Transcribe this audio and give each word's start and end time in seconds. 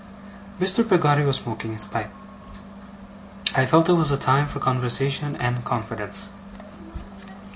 Mr. 0.59 0.83
Peggotty 0.89 1.21
was 1.23 1.35
smoking 1.35 1.73
his 1.73 1.85
pipe. 1.85 2.09
I 3.55 3.67
felt 3.67 3.87
it 3.87 3.93
was 3.93 4.09
a 4.09 4.17
time 4.17 4.47
for 4.47 4.59
conversation 4.59 5.35
and 5.35 5.63
confidence. 5.63 6.29